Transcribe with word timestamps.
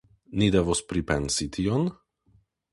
Ni 0.43 0.47
devos 0.55 0.81
pripensi 0.93 1.49
tion? 1.59 1.87